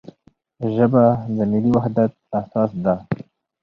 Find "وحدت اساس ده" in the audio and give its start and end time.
1.75-2.95